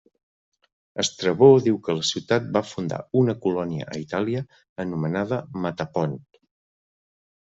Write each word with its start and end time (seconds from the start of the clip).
Estrabó 1.01 1.49
diu 1.65 1.75
que 1.87 1.95
la 1.99 2.07
ciutat 2.11 2.47
va 2.55 2.63
fundar 2.69 2.99
una 3.21 3.35
colònia 3.43 3.85
a 3.97 3.97
Itàlia 4.05 4.41
anomenada 4.85 5.39
Metapont. 5.67 6.17